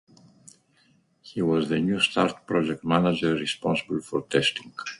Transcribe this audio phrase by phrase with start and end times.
[1.21, 4.73] He was the New Start project Manager responsible for testing.